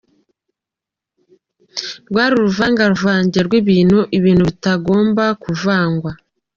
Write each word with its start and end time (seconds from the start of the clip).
Rwari 2.07 2.33
uruvangavange 2.35 3.39
rw’ 3.47 3.53
ibintu, 3.61 3.99
ibintu 4.17 4.43
bitagomba 4.49 5.23
kuvangwa. 5.43 6.11